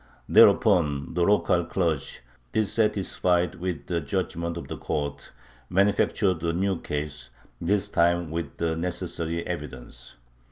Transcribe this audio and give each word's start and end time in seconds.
Thereupon 0.27 1.13
the 1.13 1.21
local 1.21 1.63
clergy, 1.63 2.21
dissatisfied 2.53 3.53
with 3.53 3.85
the 3.85 4.01
judgment 4.01 4.57
of 4.57 4.67
the 4.67 4.75
court, 4.75 5.31
manufactured 5.69 6.41
a 6.41 6.53
new 6.53 6.79
case, 6.81 7.29
this 7.61 7.87
time 7.87 8.31
with 8.31 8.57
the 8.57 8.75
necessary 8.75 9.45
"evidence." 9.45 10.15